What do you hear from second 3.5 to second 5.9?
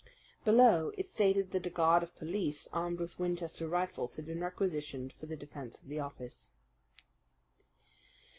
rifles, had been requisitioned for the defense of